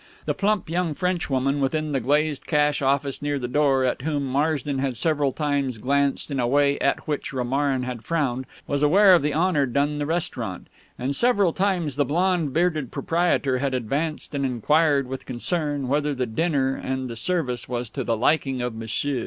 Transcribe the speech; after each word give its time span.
The 0.25 0.33
plump 0.33 0.67
young 0.67 0.95
Frenchwoman 0.95 1.61
within 1.61 1.91
the 1.91 1.99
glazed 1.99 2.47
cash 2.47 2.81
office 2.81 3.21
near 3.21 3.37
the 3.37 3.47
door, 3.47 3.85
at 3.85 4.01
whom 4.01 4.25
Marsden 4.25 4.79
had 4.79 4.97
several 4.97 5.31
times 5.31 5.77
glanced 5.77 6.31
in 6.31 6.39
a 6.39 6.47
way 6.47 6.79
at 6.79 7.07
which 7.07 7.31
Romarin 7.31 7.83
had 7.83 8.03
frowned, 8.03 8.47
was 8.65 8.81
aware 8.81 9.13
of 9.13 9.21
the 9.21 9.35
honour 9.35 9.67
done 9.67 9.99
the 9.99 10.07
restaurant; 10.07 10.69
and 10.97 11.15
several 11.15 11.53
times 11.53 11.97
the 11.97 12.03
blond 12.03 12.51
bearded 12.51 12.89
proprietor 12.89 13.59
had 13.59 13.75
advanced 13.75 14.33
and 14.33 14.43
inquired 14.43 15.05
with 15.05 15.27
concern 15.27 15.87
whether 15.87 16.15
the 16.15 16.25
dinner 16.25 16.73
and 16.73 17.07
the 17.07 17.15
service 17.15 17.69
was 17.69 17.87
to 17.91 18.03
the 18.03 18.17
liking 18.17 18.59
of 18.59 18.73
M'sieu. 18.73 19.19